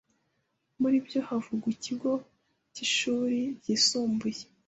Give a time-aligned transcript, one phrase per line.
[0.81, 2.11] Muri byo havugwa ikigo
[2.73, 4.43] cy’ishuri ryisumbuye